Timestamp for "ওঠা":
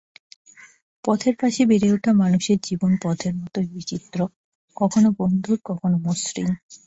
1.93-2.11